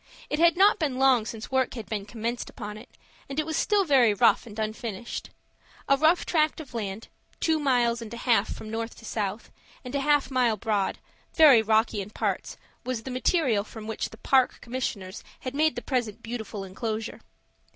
[0.31, 2.89] It had not been long since work had been commenced upon it,
[3.29, 5.29] and it was still very rough and unfinished.
[5.87, 7.07] A rough tract of land,
[7.39, 9.51] two miles and a half from north to south,
[9.85, 10.97] and a half a mile broad,
[11.35, 15.83] very rocky in parts, was the material from which the Park Commissioners have made the
[15.83, 17.21] present beautiful enclosure.